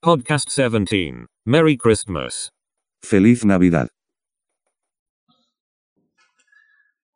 Podcast 0.00 0.48
17. 0.56 1.26
Merry 1.44 1.76
Christmas. 1.76 2.52
Feliz 3.02 3.44
Navidad. 3.44 3.88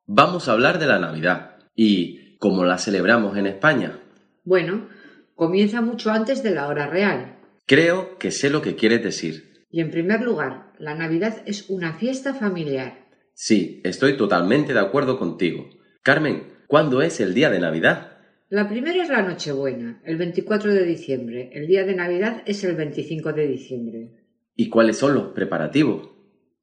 Vamos 0.05 0.49
a 0.49 0.53
hablar 0.53 0.81
de 0.81 0.87
la 0.87 0.99
Navidad 0.99 1.59
y 1.77 2.37
cómo 2.39 2.65
la 2.65 2.79
celebramos 2.79 3.37
en 3.37 3.47
España. 3.47 4.01
Bueno, 4.43 4.89
comienza 5.37 5.81
mucho 5.81 6.11
antes 6.11 6.43
de 6.43 6.51
la 6.51 6.67
hora 6.67 6.89
real. 6.89 7.39
Creo 7.67 8.19
que 8.19 8.33
sé 8.33 8.51
lo 8.51 8.63
que 8.63 8.75
quieres 8.75 9.05
decir. 9.05 9.65
Y 9.71 9.81
en 9.81 9.93
primer 9.93 10.23
lugar, 10.23 10.73
la 10.81 10.97
Navidad 10.97 11.45
es 11.47 11.71
una 11.71 11.93
fiesta 11.93 12.35
familiar. 12.35 13.07
Sí, 13.33 13.81
estoy 13.85 14.17
totalmente 14.17 14.75
de 14.75 14.81
acuerdo 14.81 15.21
contigo. 15.21 15.71
Carmen, 16.03 16.49
¿cuándo 16.67 17.01
es 17.01 17.21
el 17.21 17.33
día 17.33 17.49
de 17.49 17.61
Navidad? 17.61 18.12
La 18.53 18.69
primera 18.69 19.03
es 19.03 19.09
la 19.09 19.23
Nochebuena, 19.23 20.03
el 20.05 20.19
24 20.19 20.75
de 20.75 20.85
diciembre. 20.85 21.49
El 21.55 21.67
día 21.67 21.85
de 21.85 21.95
Navidad 21.95 22.43
es 22.45 22.63
el 22.65 22.77
25 22.77 23.33
de 23.33 23.47
diciembre. 23.47 24.11
¿Y 24.55 24.69
cuáles 24.69 24.99
son 24.99 25.15
los 25.15 25.29
preparativos? 25.29 26.11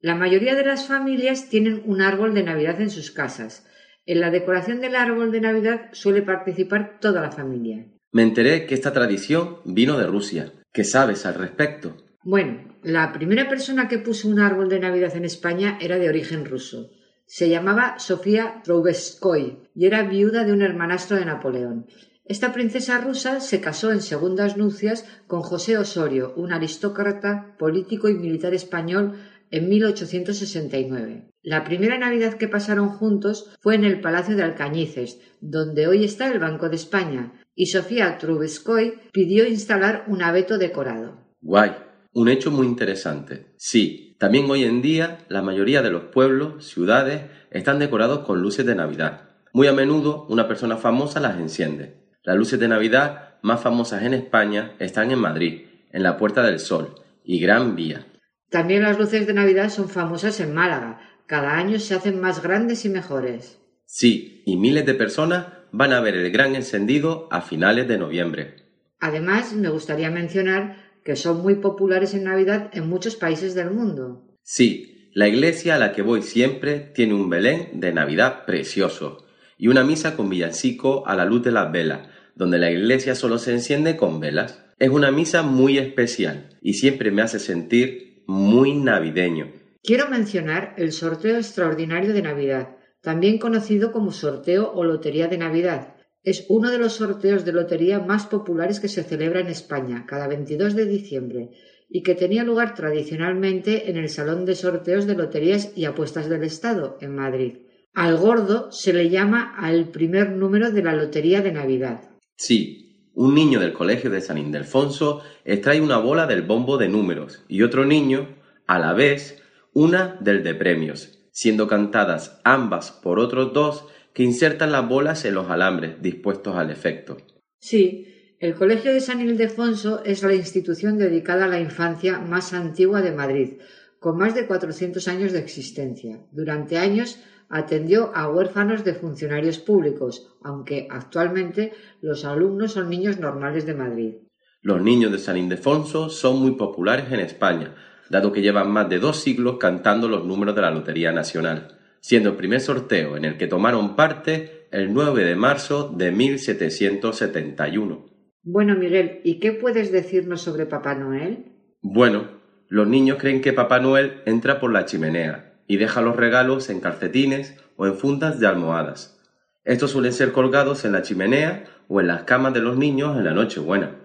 La 0.00 0.14
mayoría 0.14 0.54
de 0.54 0.64
las 0.64 0.86
familias 0.86 1.48
tienen 1.48 1.82
un 1.84 2.00
árbol 2.00 2.32
de 2.32 2.44
Navidad 2.44 2.80
en 2.80 2.90
sus 2.90 3.10
casas. 3.10 3.66
En 4.06 4.20
la 4.20 4.30
decoración 4.30 4.80
del 4.80 4.94
árbol 4.94 5.32
de 5.32 5.40
Navidad 5.40 5.88
suele 5.90 6.22
participar 6.22 7.00
toda 7.00 7.22
la 7.22 7.32
familia. 7.32 7.84
Me 8.12 8.22
enteré 8.22 8.66
que 8.66 8.74
esta 8.74 8.92
tradición 8.92 9.56
vino 9.64 9.98
de 9.98 10.06
Rusia. 10.06 10.52
¿Qué 10.72 10.84
sabes 10.84 11.26
al 11.26 11.34
respecto? 11.34 11.96
Bueno, 12.22 12.78
la 12.84 13.12
primera 13.12 13.48
persona 13.48 13.88
que 13.88 13.98
puso 13.98 14.28
un 14.28 14.38
árbol 14.38 14.68
de 14.68 14.78
Navidad 14.78 15.16
en 15.16 15.24
España 15.24 15.76
era 15.80 15.98
de 15.98 16.08
origen 16.08 16.44
ruso. 16.44 16.92
Se 17.32 17.48
llamaba 17.48 18.00
Sofía 18.00 18.60
Troubetskoy 18.64 19.60
y 19.72 19.86
era 19.86 20.02
viuda 20.02 20.42
de 20.42 20.52
un 20.52 20.62
hermanastro 20.62 21.16
de 21.16 21.26
Napoleón. 21.26 21.86
Esta 22.24 22.52
princesa 22.52 23.00
rusa 23.00 23.38
se 23.38 23.60
casó 23.60 23.92
en 23.92 24.02
segundas 24.02 24.56
nupcias 24.56 25.06
con 25.28 25.42
José 25.42 25.78
Osorio, 25.78 26.34
un 26.34 26.52
aristócrata, 26.52 27.54
político 27.56 28.08
y 28.08 28.14
militar 28.14 28.52
español, 28.52 29.14
en 29.52 29.68
1869. 29.68 31.30
La 31.42 31.62
primera 31.62 31.98
Navidad 31.98 32.34
que 32.34 32.48
pasaron 32.48 32.88
juntos 32.88 33.54
fue 33.60 33.76
en 33.76 33.84
el 33.84 34.00
Palacio 34.00 34.34
de 34.34 34.42
Alcañices, 34.42 35.20
donde 35.40 35.86
hoy 35.86 36.04
está 36.04 36.32
el 36.32 36.40
Banco 36.40 36.68
de 36.68 36.74
España, 36.74 37.40
y 37.54 37.66
Sofía 37.66 38.18
Trubetskoy 38.18 38.94
pidió 39.12 39.46
instalar 39.46 40.04
un 40.08 40.22
abeto 40.22 40.58
decorado. 40.58 41.28
Guay, 41.40 41.70
un 42.12 42.28
hecho 42.28 42.50
muy 42.50 42.66
interesante. 42.66 43.52
Sí, 43.56 44.09
también 44.20 44.50
hoy 44.50 44.64
en 44.64 44.82
día 44.82 45.16
la 45.28 45.40
mayoría 45.40 45.80
de 45.80 45.90
los 45.90 46.02
pueblos, 46.02 46.66
ciudades, 46.66 47.22
están 47.50 47.78
decorados 47.78 48.18
con 48.26 48.42
luces 48.42 48.66
de 48.66 48.74
Navidad. 48.74 49.30
Muy 49.54 49.66
a 49.66 49.72
menudo 49.72 50.26
una 50.28 50.46
persona 50.46 50.76
famosa 50.76 51.20
las 51.20 51.38
enciende. 51.38 51.94
Las 52.22 52.36
luces 52.36 52.60
de 52.60 52.68
Navidad 52.68 53.36
más 53.40 53.62
famosas 53.62 54.02
en 54.02 54.12
España 54.12 54.72
están 54.78 55.10
en 55.10 55.20
Madrid, 55.20 55.62
en 55.90 56.02
la 56.02 56.18
Puerta 56.18 56.42
del 56.42 56.58
Sol 56.58 56.96
y 57.24 57.40
Gran 57.40 57.74
Vía. 57.74 58.08
También 58.50 58.82
las 58.82 58.98
luces 58.98 59.26
de 59.26 59.32
Navidad 59.32 59.70
son 59.70 59.88
famosas 59.88 60.38
en 60.40 60.52
Málaga. 60.52 61.00
Cada 61.24 61.56
año 61.56 61.78
se 61.78 61.94
hacen 61.94 62.20
más 62.20 62.42
grandes 62.42 62.84
y 62.84 62.90
mejores. 62.90 63.58
Sí, 63.86 64.42
y 64.44 64.58
miles 64.58 64.84
de 64.84 64.92
personas 64.92 65.46
van 65.72 65.94
a 65.94 66.00
ver 66.00 66.14
el 66.14 66.30
gran 66.30 66.54
encendido 66.54 67.26
a 67.30 67.40
finales 67.40 67.88
de 67.88 67.96
noviembre. 67.96 68.56
Además, 68.98 69.54
me 69.54 69.70
gustaría 69.70 70.10
mencionar 70.10 70.89
que 71.04 71.16
son 71.16 71.42
muy 71.42 71.56
populares 71.56 72.14
en 72.14 72.24
Navidad 72.24 72.70
en 72.72 72.88
muchos 72.88 73.16
países 73.16 73.54
del 73.54 73.70
mundo. 73.70 74.26
Sí, 74.42 75.10
la 75.12 75.28
iglesia 75.28 75.74
a 75.74 75.78
la 75.78 75.92
que 75.92 76.02
voy 76.02 76.22
siempre 76.22 76.78
tiene 76.94 77.14
un 77.14 77.28
Belén 77.28 77.80
de 77.80 77.92
Navidad 77.92 78.44
precioso 78.46 79.26
y 79.58 79.68
una 79.68 79.84
misa 79.84 80.16
con 80.16 80.28
villancico 80.28 81.06
a 81.06 81.16
la 81.16 81.24
luz 81.24 81.42
de 81.42 81.52
las 81.52 81.70
velas, 81.72 82.08
donde 82.34 82.58
la 82.58 82.70
iglesia 82.70 83.14
solo 83.14 83.38
se 83.38 83.52
enciende 83.52 83.96
con 83.96 84.20
velas. 84.20 84.64
Es 84.78 84.88
una 84.88 85.10
misa 85.10 85.42
muy 85.42 85.78
especial 85.78 86.48
y 86.62 86.74
siempre 86.74 87.10
me 87.10 87.22
hace 87.22 87.38
sentir 87.38 88.22
muy 88.26 88.74
navideño. 88.74 89.52
Quiero 89.82 90.08
mencionar 90.08 90.74
el 90.78 90.92
sorteo 90.92 91.36
extraordinario 91.36 92.12
de 92.12 92.22
Navidad, 92.22 92.76
también 93.00 93.38
conocido 93.38 93.92
como 93.92 94.12
sorteo 94.12 94.72
o 94.72 94.84
lotería 94.84 95.26
de 95.26 95.38
Navidad, 95.38 95.96
es 96.22 96.46
uno 96.48 96.70
de 96.70 96.78
los 96.78 96.94
sorteos 96.94 97.44
de 97.44 97.52
lotería 97.52 97.98
más 97.98 98.26
populares 98.26 98.80
que 98.80 98.88
se 98.88 99.02
celebra 99.02 99.40
en 99.40 99.46
España 99.46 100.04
cada 100.06 100.28
22 100.28 100.74
de 100.74 100.86
diciembre 100.86 101.50
y 101.88 102.02
que 102.02 102.14
tenía 102.14 102.44
lugar 102.44 102.74
tradicionalmente 102.74 103.90
en 103.90 103.96
el 103.96 104.08
Salón 104.08 104.44
de 104.44 104.54
Sorteos 104.54 105.06
de 105.06 105.16
Loterías 105.16 105.72
y 105.76 105.86
Apuestas 105.86 106.28
del 106.28 106.44
Estado, 106.44 106.98
en 107.00 107.16
Madrid. 107.16 107.58
Al 107.94 108.16
gordo 108.16 108.70
se 108.70 108.92
le 108.92 109.10
llama 109.10 109.54
al 109.56 109.88
primer 109.90 110.30
número 110.30 110.70
de 110.70 110.82
la 110.82 110.94
Lotería 110.94 111.40
de 111.40 111.50
Navidad. 111.50 112.02
Sí, 112.36 113.08
un 113.14 113.34
niño 113.34 113.58
del 113.58 113.72
Colegio 113.72 114.10
de 114.10 114.20
San 114.20 114.38
Ildefonso 114.38 115.22
extrae 115.44 115.80
una 115.80 115.98
bola 115.98 116.26
del 116.26 116.42
bombo 116.42 116.78
de 116.78 116.88
números 116.88 117.44
y 117.48 117.62
otro 117.62 117.84
niño, 117.84 118.36
a 118.66 118.78
la 118.78 118.92
vez, 118.92 119.42
una 119.72 120.16
del 120.20 120.44
de 120.44 120.54
premios, 120.54 121.18
siendo 121.32 121.66
cantadas 121.66 122.40
ambas 122.44 122.92
por 122.92 123.18
otros 123.18 123.52
dos 123.52 123.86
que 124.12 124.22
insertan 124.22 124.72
las 124.72 124.88
bolas 124.88 125.24
en 125.24 125.34
los 125.34 125.50
alambres 125.50 126.00
dispuestos 126.02 126.56
al 126.56 126.70
efecto. 126.70 127.16
Sí, 127.58 128.06
el 128.38 128.54
Colegio 128.54 128.92
de 128.92 129.00
San 129.00 129.20
Ildefonso 129.20 130.02
es 130.04 130.22
la 130.22 130.34
institución 130.34 130.98
dedicada 130.98 131.44
a 131.44 131.48
la 131.48 131.60
infancia 131.60 132.18
más 132.18 132.52
antigua 132.52 133.02
de 133.02 133.12
Madrid, 133.12 133.58
con 133.98 134.16
más 134.16 134.34
de 134.34 134.46
400 134.46 135.06
años 135.08 135.32
de 135.32 135.40
existencia. 135.40 136.20
Durante 136.32 136.78
años 136.78 137.20
atendió 137.50 138.12
a 138.14 138.28
huérfanos 138.28 138.84
de 138.84 138.94
funcionarios 138.94 139.58
públicos, 139.58 140.28
aunque 140.42 140.88
actualmente 140.90 141.72
los 142.00 142.24
alumnos 142.24 142.72
son 142.72 142.88
niños 142.88 143.18
normales 143.18 143.66
de 143.66 143.74
Madrid. 143.74 144.14
Los 144.62 144.80
niños 144.80 145.12
de 145.12 145.18
San 145.18 145.36
Ildefonso 145.36 146.08
son 146.08 146.40
muy 146.40 146.52
populares 146.52 147.12
en 147.12 147.20
España, 147.20 147.74
dado 148.08 148.32
que 148.32 148.42
llevan 148.42 148.70
más 148.70 148.88
de 148.88 148.98
dos 148.98 149.20
siglos 149.20 149.56
cantando 149.58 150.08
los 150.08 150.24
números 150.24 150.54
de 150.54 150.62
la 150.62 150.70
Lotería 150.70 151.12
Nacional 151.12 151.79
siendo 152.00 152.30
el 152.30 152.36
primer 152.36 152.60
sorteo 152.60 153.16
en 153.16 153.24
el 153.24 153.36
que 153.36 153.46
tomaron 153.46 153.96
parte 153.96 154.66
el 154.70 154.92
9 154.92 155.24
de 155.24 155.36
marzo 155.36 155.88
de 155.88 156.12
1771. 156.12 158.06
Bueno, 158.42 158.74
Miguel, 158.74 159.20
¿y 159.24 159.38
qué 159.38 159.52
puedes 159.52 159.92
decirnos 159.92 160.40
sobre 160.40 160.66
Papá 160.66 160.94
Noel? 160.94 161.46
Bueno, 161.82 162.40
los 162.68 162.88
niños 162.88 163.18
creen 163.18 163.40
que 163.40 163.52
Papá 163.52 163.80
Noel 163.80 164.22
entra 164.26 164.60
por 164.60 164.72
la 164.72 164.86
chimenea 164.86 165.60
y 165.66 165.76
deja 165.76 166.00
los 166.00 166.16
regalos 166.16 166.70
en 166.70 166.80
calcetines 166.80 167.56
o 167.76 167.86
en 167.86 167.96
fundas 167.96 168.40
de 168.40 168.46
almohadas. 168.46 169.20
Estos 169.64 169.90
suelen 169.90 170.12
ser 170.12 170.32
colgados 170.32 170.84
en 170.84 170.92
la 170.92 171.02
chimenea 171.02 171.64
o 171.88 172.00
en 172.00 172.06
las 172.06 172.22
camas 172.22 172.54
de 172.54 172.60
los 172.60 172.76
niños 172.76 173.16
en 173.16 173.24
la 173.24 173.32
Nochebuena. 173.32 173.96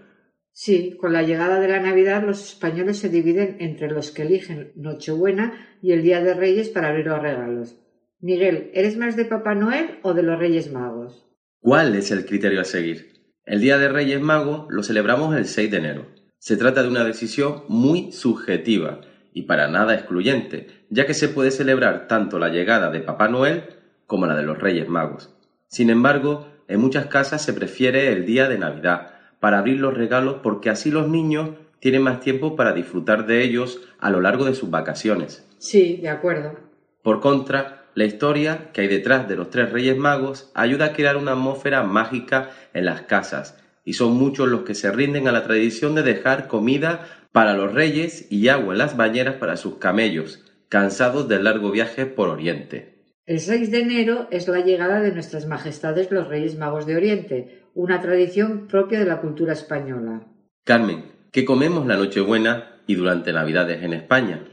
Sí, 0.51 0.97
con 0.99 1.13
la 1.13 1.23
llegada 1.23 1.59
de 1.59 1.67
la 1.67 1.79
Navidad 1.79 2.23
los 2.25 2.41
españoles 2.43 2.97
se 2.97 3.09
dividen 3.09 3.57
entre 3.59 3.89
los 3.89 4.11
que 4.11 4.23
eligen 4.23 4.71
Nochebuena 4.75 5.77
y 5.81 5.91
el 5.91 6.01
Día 6.01 6.21
de 6.21 6.33
Reyes 6.33 6.69
para 6.69 6.89
abrir 6.89 7.07
los 7.07 7.21
regalos. 7.21 7.84
Miguel, 8.21 8.71
¿eres 8.73 8.97
más 8.97 9.15
de 9.15 9.25
Papá 9.25 9.55
Noel 9.55 9.99
o 10.01 10.13
de 10.13 10.23
los 10.23 10.39
Reyes 10.39 10.71
Magos? 10.71 11.25
¿Cuál 11.59 11.95
es 11.95 12.11
el 12.11 12.25
criterio 12.25 12.61
a 12.61 12.63
seguir? 12.63 13.13
El 13.45 13.59
Día 13.59 13.77
de 13.77 13.89
Reyes 13.89 14.21
Magos 14.21 14.67
lo 14.69 14.83
celebramos 14.83 15.35
el 15.35 15.45
6 15.45 15.69
de 15.69 15.77
enero. 15.77 16.05
Se 16.39 16.57
trata 16.57 16.81
de 16.81 16.89
una 16.89 17.03
decisión 17.03 17.63
muy 17.67 18.11
subjetiva 18.11 19.01
y 19.33 19.43
para 19.43 19.67
nada 19.67 19.93
excluyente, 19.93 20.67
ya 20.89 21.05
que 21.05 21.13
se 21.13 21.27
puede 21.27 21.51
celebrar 21.51 22.07
tanto 22.07 22.39
la 22.39 22.49
llegada 22.49 22.89
de 22.89 23.01
Papá 23.01 23.27
Noel 23.27 23.63
como 24.07 24.27
la 24.27 24.35
de 24.35 24.43
los 24.43 24.57
Reyes 24.57 24.87
Magos. 24.87 25.35
Sin 25.67 25.89
embargo, 25.89 26.47
en 26.67 26.79
muchas 26.79 27.07
casas 27.07 27.43
se 27.43 27.53
prefiere 27.53 28.13
el 28.13 28.25
día 28.25 28.47
de 28.47 28.57
Navidad 28.57 29.11
para 29.39 29.59
abrir 29.59 29.79
los 29.79 29.93
regalos 29.93 30.37
porque 30.41 30.69
así 30.69 30.89
los 30.89 31.09
niños 31.09 31.49
tienen 31.79 32.01
más 32.01 32.21
tiempo 32.21 32.55
para 32.55 32.71
disfrutar 32.71 33.27
de 33.27 33.43
ellos 33.43 33.81
a 33.99 34.09
lo 34.09 34.21
largo 34.21 34.45
de 34.45 34.55
sus 34.55 34.69
vacaciones. 34.71 35.45
Sí, 35.59 35.97
de 35.97 36.09
acuerdo. 36.09 36.55
Por 37.03 37.19
contra, 37.19 37.74
la 37.95 38.05
historia 38.05 38.69
que 38.73 38.81
hay 38.81 38.87
detrás 38.87 39.27
de 39.27 39.37
los 39.37 39.49
tres 39.49 39.71
Reyes 39.71 39.97
Magos 39.97 40.51
ayuda 40.53 40.85
a 40.85 40.93
crear 40.93 41.15
una 41.17 41.31
atmósfera 41.31 41.81
mágica 41.83 42.51
en 42.73 42.85
las 42.85 43.03
casas, 43.03 43.57
y 43.85 43.93
son 43.93 44.13
muchos 44.13 44.49
los 44.49 44.61
que 44.63 44.75
se 44.75 44.91
rinden 44.91 45.27
a 45.27 45.31
la 45.31 45.43
tradición 45.43 45.95
de 45.95 46.03
dejar 46.03 46.47
comida 46.47 47.07
para 47.31 47.53
los 47.53 47.73
reyes 47.73 48.27
y 48.29 48.49
agua 48.49 48.73
en 48.73 48.79
las 48.79 48.97
bañeras 48.97 49.35
para 49.35 49.57
sus 49.57 49.77
camellos, 49.77 50.43
cansados 50.67 51.27
del 51.27 51.45
largo 51.45 51.71
viaje 51.71 52.05
por 52.05 52.29
Oriente. 52.29 52.95
El 53.25 53.39
6 53.39 53.71
de 53.71 53.79
enero 53.79 54.27
es 54.29 54.47
la 54.47 54.59
llegada 54.59 54.99
de 54.99 55.11
nuestras 55.11 55.47
majestades 55.47 56.11
los 56.11 56.27
Reyes 56.27 56.57
Magos 56.57 56.85
de 56.85 56.95
Oriente, 56.95 57.63
una 57.73 58.01
tradición 58.01 58.67
propia 58.67 58.99
de 58.99 59.05
la 59.05 59.21
cultura 59.21 59.53
española. 59.53 60.27
Carmen, 60.63 61.05
¿qué 61.31 61.45
comemos 61.45 61.87
la 61.87 61.95
Nochebuena 61.95 62.81
y 62.87 62.95
durante 62.95 63.33
Navidades 63.33 63.83
en 63.83 63.93
España? 63.93 64.43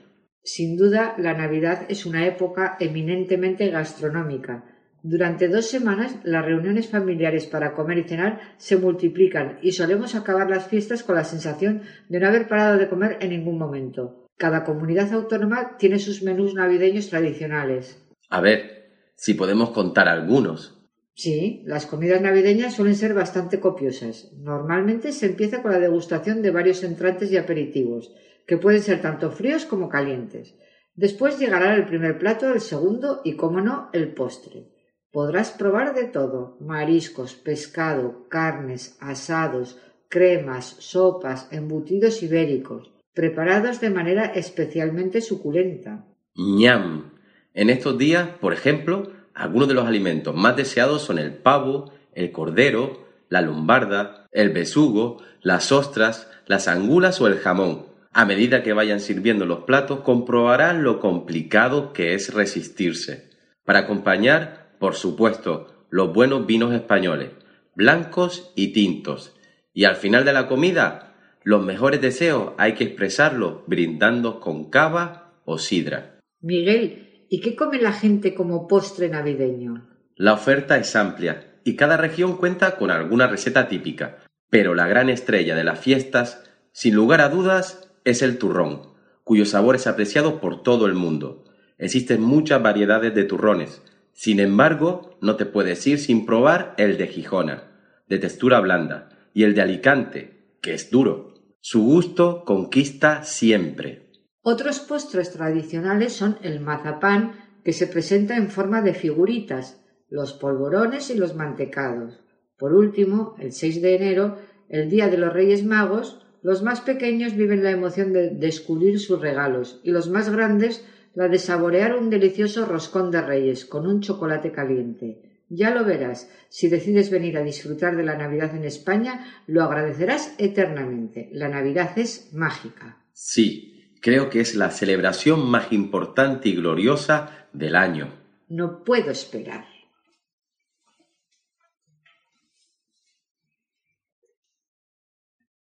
Sin 0.45 0.77
duda, 0.77 1.15
la 1.19 1.35
Navidad 1.35 1.87
es 1.89 2.05
una 2.05 2.27
época 2.27 2.77
eminentemente 2.81 3.71
gastronómica. 3.71 4.65
Durante 5.05 5.49
dos 5.49 5.67
semanas 5.67 6.17
las 6.25 6.45
reuniones 6.45 6.89
familiares 6.89 7.47
para 7.47 7.75
comer 7.75 7.99
y 7.99 8.05
cenar 8.05 8.41
se 8.57 8.77
multiplican 8.77 9.59
y 9.63 9.73
solemos 9.73 10.15
acabar 10.15 10.51
las 10.51 10.67
fiestas 10.67 11.05
con 11.05 11.15
la 11.15 11.25
sensación 11.25 11.83
de 12.09 12.19
no 12.19 12.27
haber 12.27 12.49
parado 12.49 12.77
de 12.77 12.89
comer 12.89 13.19
en 13.21 13.31
ningún 13.31 13.59
momento. 13.59 14.27
Cada 14.37 14.65
comunidad 14.65 15.13
autónoma 15.13 15.77
tiene 15.77 16.01
sus 16.01 16.23
menús 16.23 16.55
navideños 16.55 17.09
tradicionales. 17.09 18.05
A 18.29 18.41
ver, 18.41 18.91
si 19.15 19.35
podemos 19.35 19.71
contar 19.71 20.09
algunos. 20.09 20.82
Sí, 21.15 21.63
las 21.67 21.87
comidas 21.87 22.21
navideñas 22.23 22.75
suelen 22.75 22.97
ser 22.97 23.15
bastante 23.15 23.61
copiosas. 23.61 24.33
Normalmente 24.39 25.13
se 25.13 25.27
empieza 25.27 25.63
con 25.63 25.73
la 25.73 25.79
degustación 25.79 26.43
de 26.43 26.51
varios 26.51 26.83
entrantes 26.83 27.31
y 27.31 27.37
aperitivos, 27.37 28.15
que 28.47 28.57
pueden 28.57 28.83
ser 28.83 29.03
tanto 29.03 29.31
fríos 29.31 29.67
como 29.67 29.89
calientes. 29.89 30.57
Después 30.95 31.39
llegará 31.39 31.75
el 31.75 31.87
primer 31.87 32.19
plato, 32.19 32.53
el 32.53 32.61
segundo 32.61 33.21
y, 33.25 33.37
como 33.37 33.61
no, 33.61 33.89
el 33.93 34.13
postre. 34.13 34.69
Podrás 35.11 35.51
probar 35.51 35.95
de 35.95 36.05
todo 36.05 36.57
mariscos, 36.61 37.35
pescado, 37.35 38.27
carnes, 38.29 38.97
asados, 39.01 39.79
cremas, 40.09 40.77
sopas, 40.79 41.49
embutidos 41.53 42.23
ibéricos, 42.23 42.91
preparados 43.13 43.81
de 43.81 43.91
manera 43.91 44.27
especialmente 44.27 45.21
suculenta. 45.21 46.07
¡Ñam! 46.35 47.13
En 47.55 47.69
estos 47.69 47.99
días, 47.99 48.29
por 48.41 48.55
ejemplo, 48.55 49.12
algunos 49.35 49.69
de 49.69 49.75
los 49.75 49.87
alimentos 49.87 50.35
más 50.35 50.57
deseados 50.57 51.03
son 51.03 51.19
el 51.19 51.33
pavo, 51.35 51.93
el 52.15 52.33
cordero, 52.33 53.07
la 53.29 53.41
lombarda, 53.41 54.27
el 54.33 54.51
besugo, 54.51 55.23
las 55.41 55.73
ostras, 55.73 56.31
las 56.47 56.69
angulas 56.69 57.21
o 57.21 57.27
el 57.27 57.39
jamón. 57.39 57.87
A 58.13 58.27
medida 58.27 58.63
que 58.63 58.75
vayan 58.75 59.01
sirviendo 59.01 59.47
los 59.47 59.61
platos, 59.61 60.01
comprobarán 60.01 60.83
lo 60.83 61.01
complicado 61.01 61.93
que 61.93 62.15
es 62.15 62.35
resistirse. 62.35 63.31
Para 63.65 63.81
acompañar, 63.81 64.73
por 64.79 64.95
supuesto, 64.95 65.87
los 65.89 66.13
buenos 66.13 66.47
vinos 66.47 66.75
españoles, 66.75 67.31
blancos 67.75 68.53
y 68.55 68.73
tintos. 68.73 69.35
Y 69.73 69.85
al 69.85 69.97
final 69.97 70.25
de 70.25 70.35
la 70.35 70.47
comida, 70.47 71.15
los 71.43 71.65
mejores 71.65 72.01
deseos 72.01 72.53
hay 72.59 72.75
que 72.75 72.85
expresarlos 72.85 73.61
brindando 73.67 74.41
con 74.41 74.71
cava 74.71 75.33
o 75.45 75.59
sidra. 75.59 76.19
Miguel, 76.41 77.02
¿y 77.33 77.41
qué 77.41 77.57
come 77.57 77.81
la 77.81 77.93
gente 77.93 78.35
como 78.35 78.69
postre 78.69 79.09
navideño? 79.09 79.89
La 80.17 80.35
oferta 80.35 80.77
es 80.77 80.95
amplia 80.95 81.55
y 81.65 81.77
cada 81.77 81.97
región 81.97 82.37
cuenta 82.37 82.77
con 82.77 82.91
alguna 82.91 83.27
receta 83.27 83.69
típica, 83.69 84.19
pero 84.51 84.75
la 84.75 84.87
gran 84.87 85.09
estrella 85.09 85.57
de 85.57 85.65
las 85.65 85.81
fiestas, 85.81 86.45
sin 86.73 86.95
lugar 86.95 87.23
a 87.23 87.31
dudas, 87.31 87.89
es 88.05 88.21
el 88.21 88.37
turrón, 88.37 88.83
cuyo 89.25 89.47
sabor 89.47 89.77
es 89.77 89.87
apreciado 89.87 90.43
por 90.43 90.63
todo 90.63 90.85
el 90.85 90.93
mundo. 90.93 91.47
Existen 91.79 92.21
muchas 92.21 92.63
variedades 92.63 93.15
de 93.15 93.25
turrones, 93.25 93.81
sin 94.13 94.39
embargo, 94.39 95.17
no 95.23 95.37
te 95.37 95.47
puedes 95.47 95.87
ir 95.87 96.01
sin 96.01 96.27
probar 96.27 96.75
el 96.77 96.99
de 96.99 97.07
Gijona, 97.07 97.63
de 98.09 98.19
textura 98.19 98.61
blanda, 98.61 99.09
y 99.33 99.45
el 99.45 99.55
de 99.55 99.63
Alicante, 99.63 100.57
que 100.61 100.75
es 100.75 100.91
duro. 100.91 101.33
Su 101.63 101.83
gusto 101.83 102.45
conquista 102.45 103.25
siempre. 103.25 104.12
Otros 104.45 104.81
postres 104.81 105.31
tradicionales 105.31 106.15
son 106.15 106.37
el 106.43 106.59
mazapán, 106.59 107.33
que 107.65 107.73
se 107.73 107.87
presenta 107.87 108.37
en 108.37 108.51
forma 108.51 108.83
de 108.83 108.93
figuritas, 108.93 109.81
los 110.11 110.33
polvorones 110.33 111.11
y 111.11 111.15
los 111.15 111.37
mantecados. 111.37 112.25
Por 112.59 112.75
último, 112.75 113.37
el 113.39 113.53
6 113.53 113.81
de 113.81 113.95
enero, 113.95 114.39
el 114.69 114.91
día 114.91 115.09
de 115.09 115.17
los 115.17 115.33
Reyes 115.33 115.65
Magos, 115.65 116.27
los 116.43 116.65
más 116.65 116.81
pequeños 116.81 117.37
viven 117.37 117.63
la 117.63 117.71
emoción 117.71 118.13
de 118.13 118.31
descubrir 118.31 118.99
sus 118.99 119.21
regalos 119.21 119.81
y 119.85 119.93
los 119.93 120.11
más 120.11 120.29
grandes 120.29 120.85
la 121.15 121.29
de 121.29 121.39
saborear 121.39 121.97
un 121.97 122.11
delicioso 122.11 122.67
roscón 122.67 123.13
de 123.13 123.21
reyes 123.21 123.65
con 123.65 123.87
un 123.87 124.01
chocolate 124.01 124.51
caliente. 124.51 125.45
Ya 125.51 125.71
lo 125.71 125.85
verás, 125.85 126.31
si 126.49 126.69
decides 126.69 127.11
venir 127.11 127.37
a 127.37 127.45
disfrutar 127.45 127.97
de 127.97 128.03
la 128.03 128.17
Navidad 128.17 128.57
en 128.57 128.65
España, 128.65 129.25
lo 129.47 129.63
agradecerás 129.63 130.35
eternamente. 130.39 131.29
La 131.33 131.49
Navidad 131.49 131.97
es 131.97 132.33
mágica. 132.33 133.05
Sí, 133.13 133.72
creo 134.03 134.29
que 134.29 134.41
es 134.41 134.55
la 134.55 134.71
celebración 134.71 135.49
más 135.49 135.73
importante 135.73 136.51
y 136.51 136.57
gloriosa 136.57 137.47
del 137.55 137.77
año. 137.77 138.09
No 138.49 138.85
puedo 138.85 139.11
esperar. 139.11 139.72